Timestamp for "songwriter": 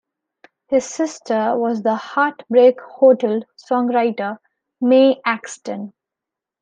3.69-4.39